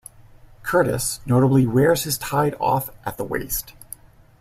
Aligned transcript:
Curtis 0.63 1.19
notably 1.27 1.67
wears 1.67 2.05
his 2.05 2.17
tied 2.17 2.55
off 2.59 2.89
at 3.05 3.17
the 3.17 3.23
waist. 3.23 3.73